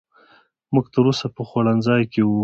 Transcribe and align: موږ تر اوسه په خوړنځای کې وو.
موږ 0.73 0.85
تر 0.93 1.03
اوسه 1.09 1.27
په 1.35 1.41
خوړنځای 1.49 2.01
کې 2.11 2.21
وو. 2.27 2.39